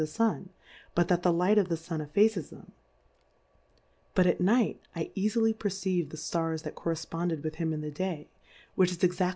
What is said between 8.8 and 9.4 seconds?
is exatlly Plurality ^/WORLDS.